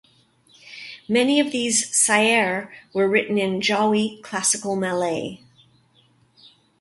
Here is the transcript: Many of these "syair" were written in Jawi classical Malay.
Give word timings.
Many 1.07 1.39
of 1.39 1.51
these 1.51 1.91
"syair" 1.91 2.71
were 2.91 3.07
written 3.07 3.37
in 3.37 3.61
Jawi 3.61 4.19
classical 4.23 4.75
Malay. 4.75 5.41